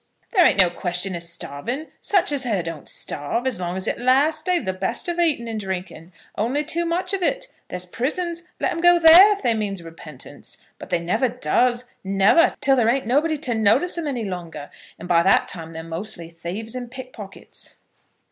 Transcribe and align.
"There 0.33 0.43
ain't 0.47 0.59
no 0.59 0.71
question 0.71 1.15
of 1.15 1.21
starving. 1.21 1.91
Such 2.01 2.31
as 2.31 2.43
her 2.43 2.63
don't 2.63 2.87
starve. 2.87 3.45
As 3.45 3.59
long 3.59 3.77
as 3.77 3.85
it 3.85 3.99
lasts, 3.99 4.41
they've 4.41 4.65
the 4.65 4.73
best 4.73 5.07
of 5.07 5.19
eating 5.19 5.47
and 5.47 5.59
drinking, 5.59 6.11
only 6.35 6.63
too 6.63 6.85
much 6.87 7.13
of 7.13 7.21
it. 7.21 7.49
There's 7.69 7.85
prisons; 7.85 8.41
let 8.59 8.71
'em 8.71 8.81
go 8.81 8.97
there 8.97 9.31
if 9.31 9.43
they 9.43 9.53
means 9.53 9.83
repentance. 9.83 10.57
But 10.79 10.89
they 10.89 10.97
never 10.99 11.29
does, 11.29 11.85
never, 12.03 12.55
till 12.61 12.75
there 12.75 12.89
ain't 12.89 13.05
nobody 13.05 13.37
to 13.37 13.53
notice 13.53 13.95
'em 13.95 14.07
any 14.07 14.25
longer; 14.25 14.71
and 14.97 15.07
by 15.07 15.21
that 15.21 15.47
time 15.47 15.71
they're 15.71 15.83
mostly 15.83 16.31
thieves 16.31 16.73
and 16.75 16.89
pickpockets." 16.89 17.75